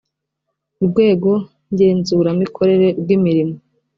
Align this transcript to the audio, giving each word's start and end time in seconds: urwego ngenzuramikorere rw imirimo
urwego 0.81 1.31
ngenzuramikorere 1.73 2.87
rw 3.01 3.09
imirimo 3.17 3.55